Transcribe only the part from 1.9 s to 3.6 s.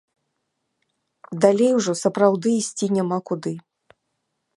сапраўды ісці няма куды.